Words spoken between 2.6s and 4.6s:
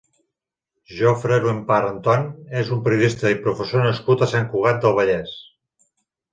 és un periodista i professor nascut a Sant